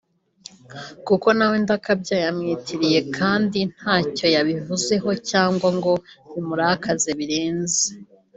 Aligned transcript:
kuko 1.07 1.27
nawe 1.37 1.55
Ndakabya 1.63 2.17
yamwitiriwe 2.25 2.99
kandi 3.17 3.59
ntacyo 3.73 4.25
yabivuzeho 4.35 5.09
cyangwa 5.29 5.67
ngo 5.77 5.93
bimurakaze 6.31 7.09
birenze 7.19 7.83